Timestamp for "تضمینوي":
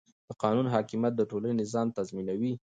1.97-2.53